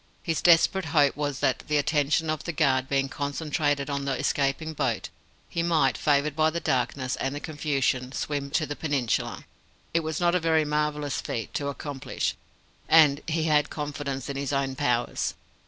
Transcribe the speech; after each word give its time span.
His 0.23 0.41
desperate 0.41 0.85
hope 0.85 1.15
was 1.15 1.41
that, 1.41 1.59
the 1.67 1.77
attention 1.77 2.31
of 2.31 2.43
the 2.43 2.51
guard 2.51 2.89
being 2.89 3.07
concentrated 3.07 3.87
on 3.87 4.03
the 4.05 4.17
escaping 4.17 4.73
boat, 4.73 5.09
he 5.47 5.61
might, 5.61 5.95
favoured 5.95 6.35
by 6.35 6.49
the 6.49 6.59
darkness 6.59 7.15
and 7.17 7.35
the 7.35 7.39
confusion 7.39 8.11
swim 8.11 8.49
to 8.49 8.65
the 8.65 8.75
peninsula. 8.75 9.45
It 9.93 9.99
was 9.99 10.19
not 10.19 10.33
a 10.33 10.39
very 10.39 10.65
marvellous 10.65 11.21
feat 11.21 11.53
to 11.53 11.67
accomplish, 11.67 12.33
and 12.89 13.21
he 13.27 13.43
had 13.43 13.69
confidence 13.69 14.27
in 14.27 14.37
his 14.37 14.51
own 14.51 14.75
powers. 14.75 15.35